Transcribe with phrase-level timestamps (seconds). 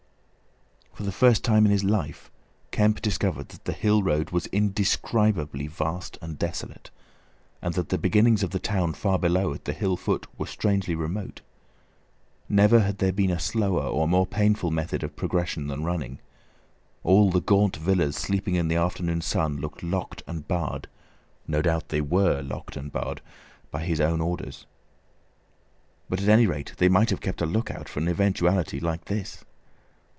[0.93, 2.29] For the first time in his life
[2.69, 6.91] Kemp discovered that the hill road was indescribably vast and desolate,
[7.59, 10.93] and that the beginnings of the town far below at the hill foot were strangely
[10.93, 11.41] remote.
[12.47, 16.19] Never had there been a slower or more painful method of progression than running.
[17.03, 20.87] All the gaunt villas, sleeping in the afternoon sun, looked locked and barred;
[21.47, 24.67] no doubt they were locked and barred—by his own orders.
[26.09, 29.43] But at any rate they might have kept a lookout for an eventuality like this!